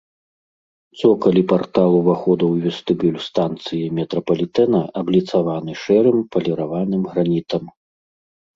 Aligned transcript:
Цокаль 1.01 1.35
і 1.41 1.43
партал 1.51 1.89
увахода 1.99 2.43
ў 2.51 2.55
вестыбюль 2.65 3.21
станцыі 3.27 3.93
метрапалітэна 3.99 4.79
абліцаваны 5.05 5.71
шэрым 5.85 6.17
паліраваным 6.35 7.01
гранітам. 7.15 7.63